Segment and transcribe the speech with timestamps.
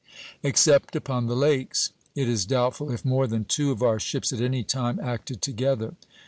[0.41, 4.41] Except upon the lakes, it is doubtful if more than two of our ships at
[4.41, 5.93] any time acted together.